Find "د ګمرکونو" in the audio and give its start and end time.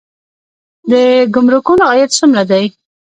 0.89-1.83